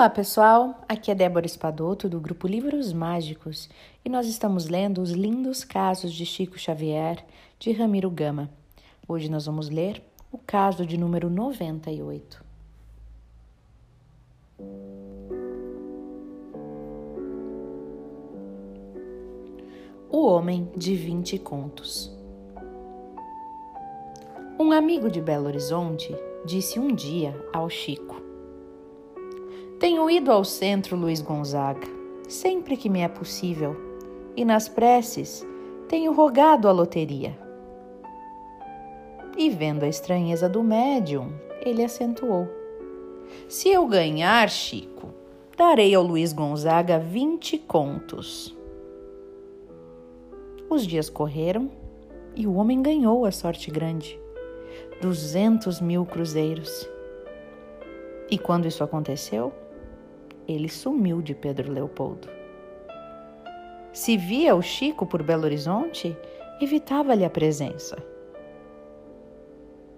Olá 0.00 0.08
pessoal, 0.08 0.80
aqui 0.88 1.10
é 1.10 1.14
Débora 1.14 1.44
Espadoto 1.44 2.08
do 2.08 2.18
grupo 2.18 2.48
Livros 2.48 2.90
Mágicos 2.90 3.68
e 4.02 4.08
nós 4.08 4.26
estamos 4.26 4.66
lendo 4.66 5.02
os 5.02 5.10
lindos 5.10 5.62
casos 5.62 6.14
de 6.14 6.24
Chico 6.24 6.58
Xavier 6.58 7.22
de 7.58 7.70
Ramiro 7.72 8.08
Gama. 8.08 8.48
Hoje 9.06 9.30
nós 9.30 9.44
vamos 9.44 9.68
ler 9.68 10.02
o 10.32 10.38
caso 10.38 10.86
de 10.86 10.96
número 10.96 11.28
98. 11.28 12.42
O 20.08 20.26
Homem 20.26 20.72
de 20.74 20.94
Vinte 20.94 21.38
Contos 21.38 22.10
Um 24.58 24.72
amigo 24.72 25.10
de 25.10 25.20
Belo 25.20 25.44
Horizonte 25.44 26.10
disse 26.46 26.80
um 26.80 26.88
dia 26.94 27.38
ao 27.52 27.68
Chico: 27.68 28.29
tenho 29.80 30.10
ido 30.10 30.30
ao 30.30 30.44
centro 30.44 30.94
Luiz 30.94 31.22
Gonzaga, 31.22 31.88
sempre 32.28 32.76
que 32.76 32.90
me 32.90 33.00
é 33.00 33.08
possível, 33.08 33.74
e 34.36 34.44
nas 34.44 34.68
preces 34.68 35.44
tenho 35.88 36.12
rogado 36.12 36.68
a 36.68 36.72
loteria. 36.72 37.36
E 39.38 39.48
vendo 39.48 39.84
a 39.84 39.88
estranheza 39.88 40.50
do 40.50 40.62
médium, 40.62 41.32
ele 41.64 41.82
acentuou: 41.82 42.46
Se 43.48 43.70
eu 43.70 43.86
ganhar, 43.86 44.50
Chico, 44.50 45.08
darei 45.56 45.94
ao 45.94 46.02
Luiz 46.02 46.34
Gonzaga 46.34 46.98
vinte 46.98 47.56
contos. 47.56 48.54
Os 50.68 50.86
dias 50.86 51.08
correram 51.08 51.70
e 52.36 52.46
o 52.46 52.52
homem 52.52 52.82
ganhou 52.82 53.24
a 53.24 53.30
sorte 53.30 53.70
grande: 53.70 54.20
duzentos 55.00 55.80
mil 55.80 56.04
cruzeiros. 56.04 56.86
E 58.30 58.38
quando 58.38 58.68
isso 58.68 58.84
aconteceu, 58.84 59.52
ele 60.46 60.68
sumiu 60.68 61.22
de 61.22 61.34
Pedro 61.34 61.72
Leopoldo. 61.72 62.28
Se 63.92 64.16
via 64.16 64.54
o 64.54 64.62
Chico 64.62 65.04
por 65.04 65.22
Belo 65.22 65.44
Horizonte, 65.44 66.16
evitava-lhe 66.60 67.24
a 67.24 67.30
presença. 67.30 67.96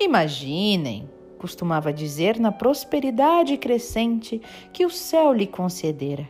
Imaginem, 0.00 1.08
costumava 1.38 1.92
dizer 1.92 2.38
na 2.38 2.50
prosperidade 2.50 3.56
crescente 3.56 4.40
que 4.72 4.84
o 4.84 4.90
céu 4.90 5.32
lhe 5.32 5.46
concedera. 5.46 6.28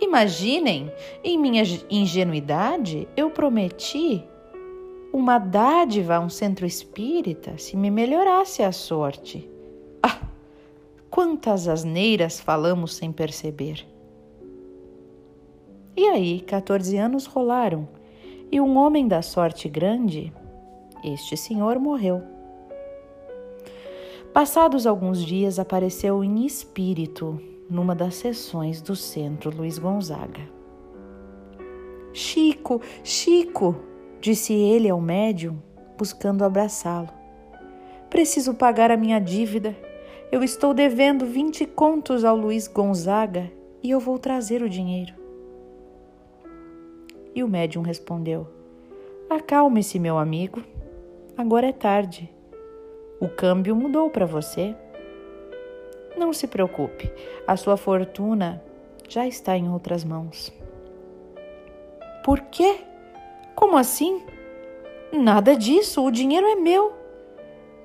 Imaginem, 0.00 0.90
em 1.22 1.38
minha 1.38 1.62
ingenuidade, 1.88 3.08
eu 3.16 3.30
prometi 3.30 4.24
uma 5.12 5.38
dádiva 5.38 6.16
a 6.16 6.20
um 6.20 6.28
centro 6.28 6.66
espírita 6.66 7.56
se 7.56 7.76
me 7.76 7.90
melhorasse 7.90 8.62
a 8.62 8.72
sorte. 8.72 9.48
Quantas 11.12 11.68
asneiras 11.68 12.40
falamos 12.40 12.94
sem 12.94 13.12
perceber. 13.12 13.86
E 15.94 16.06
aí, 16.06 16.40
14 16.40 16.96
anos 16.96 17.26
rolaram 17.26 17.86
e 18.50 18.58
um 18.58 18.78
homem 18.78 19.06
da 19.06 19.20
sorte 19.20 19.68
grande, 19.68 20.32
este 21.04 21.36
senhor 21.36 21.78
morreu. 21.78 22.22
Passados 24.32 24.86
alguns 24.86 25.22
dias, 25.22 25.58
apareceu 25.58 26.24
em 26.24 26.46
espírito 26.46 27.38
numa 27.68 27.94
das 27.94 28.14
sessões 28.14 28.80
do 28.80 28.96
centro 28.96 29.54
Luiz 29.54 29.78
Gonzaga. 29.78 30.48
Chico, 32.14 32.80
Chico, 33.04 33.76
disse 34.18 34.54
ele 34.54 34.88
ao 34.88 34.98
médium, 34.98 35.58
buscando 35.98 36.42
abraçá-lo. 36.42 37.10
Preciso 38.08 38.54
pagar 38.54 38.90
a 38.90 38.96
minha 38.96 39.18
dívida. 39.20 39.76
Eu 40.32 40.42
estou 40.42 40.72
devendo 40.72 41.26
20 41.26 41.66
contos 41.66 42.24
ao 42.24 42.34
Luiz 42.34 42.66
Gonzaga 42.66 43.52
e 43.82 43.90
eu 43.90 44.00
vou 44.00 44.18
trazer 44.18 44.62
o 44.62 44.68
dinheiro. 44.68 45.12
E 47.34 47.44
o 47.44 47.48
médium 47.48 47.82
respondeu: 47.82 48.48
Acalme-se, 49.28 49.98
meu 49.98 50.16
amigo. 50.16 50.64
Agora 51.36 51.66
é 51.66 51.72
tarde. 51.72 52.32
O 53.20 53.28
câmbio 53.28 53.76
mudou 53.76 54.08
para 54.08 54.24
você. 54.24 54.74
Não 56.16 56.32
se 56.32 56.46
preocupe, 56.46 57.12
a 57.46 57.54
sua 57.54 57.76
fortuna 57.76 58.64
já 59.10 59.26
está 59.26 59.54
em 59.54 59.68
outras 59.68 60.02
mãos. 60.02 60.50
Por 62.24 62.40
quê? 62.40 62.78
Como 63.54 63.76
assim? 63.76 64.22
Nada 65.12 65.54
disso, 65.54 66.02
o 66.02 66.10
dinheiro 66.10 66.46
é 66.46 66.54
meu, 66.54 66.94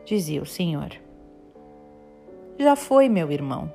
dizia 0.06 0.42
o 0.42 0.46
senhor. 0.46 1.07
Já 2.60 2.76
foi, 2.76 3.08
meu 3.08 3.32
irmão. 3.32 3.72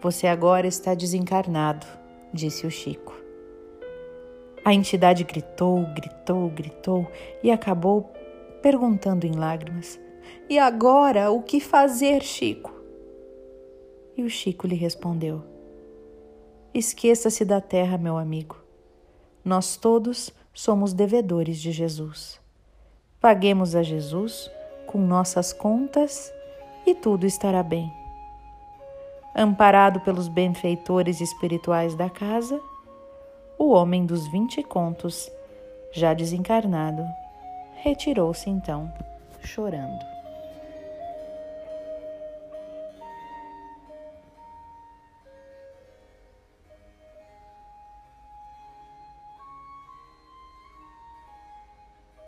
Você 0.00 0.26
agora 0.26 0.66
está 0.66 0.94
desencarnado, 0.94 1.86
disse 2.32 2.66
o 2.66 2.70
Chico. 2.70 3.14
A 4.64 4.72
entidade 4.72 5.24
gritou, 5.24 5.84
gritou, 5.94 6.48
gritou 6.48 7.06
e 7.42 7.50
acabou 7.50 8.10
perguntando 8.62 9.26
em 9.26 9.32
lágrimas: 9.32 10.00
E 10.48 10.58
agora 10.58 11.30
o 11.30 11.42
que 11.42 11.60
fazer, 11.60 12.22
Chico? 12.22 12.72
E 14.16 14.22
o 14.22 14.30
Chico 14.30 14.66
lhe 14.66 14.74
respondeu: 14.74 15.42
Esqueça-se 16.72 17.44
da 17.44 17.60
terra, 17.60 17.98
meu 17.98 18.16
amigo. 18.16 18.56
Nós 19.44 19.76
todos 19.76 20.32
somos 20.54 20.94
devedores 20.94 21.58
de 21.58 21.72
Jesus. 21.72 22.40
Paguemos 23.20 23.74
a 23.74 23.82
Jesus 23.82 24.50
com 24.86 24.98
nossas 24.98 25.52
contas 25.52 26.32
e 26.86 26.94
tudo 26.94 27.26
estará 27.26 27.62
bem. 27.62 27.92
Amparado 29.34 30.00
pelos 30.00 30.28
benfeitores 30.28 31.20
espirituais 31.20 31.94
da 31.94 32.10
casa, 32.10 32.60
o 33.58 33.70
homem 33.70 34.04
dos 34.04 34.26
vinte 34.28 34.62
contos, 34.62 35.30
já 35.92 36.14
desencarnado, 36.14 37.04
retirou-se 37.82 38.48
então, 38.48 38.92
chorando. 39.42 40.17